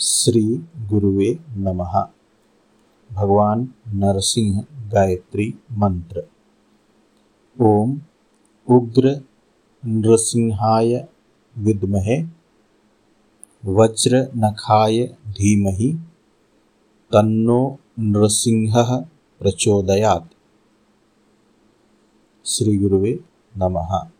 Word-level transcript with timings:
श्री 0.00 0.64
गुरुवे 0.76 1.38
नमः। 1.56 2.08
भगवान् 3.12 3.66
नृसिंहगायत्रीमन्त्र 3.88 6.22
ॐ 7.60 7.98
उग्रनृसिंहाय 8.68 11.08
विद्महे 11.58 12.24
वज्रनखाय 13.64 15.16
धीमहि 15.26 15.98
तन्नो 17.12 17.78
नृसिंहः 17.98 19.04
प्रचोदयात्। 19.40 20.34
श्रीगुरुवे 22.46 23.20
नमः। 23.56 24.15